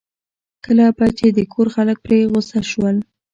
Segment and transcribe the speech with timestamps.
[0.65, 2.97] کله به چې د کور خلک پرې په غوسه شول.